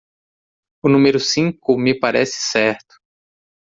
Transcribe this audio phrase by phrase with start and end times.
[0.83, 2.95] O número cinco me parece certo.